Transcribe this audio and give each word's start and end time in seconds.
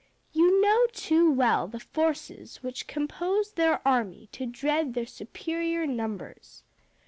You 0.33 0.59
know 0.61 0.87
too 0.93 1.29
well 1.31 1.67
the 1.67 1.79
forces 1.79 2.63
which 2.63 2.87
compose 2.87 3.51
their 3.51 3.87
army 3.87 4.29
to 4.31 4.47
dread 4.47 4.95
their 4.95 5.05
superior 5.05 5.85
numbers. 5.85 6.63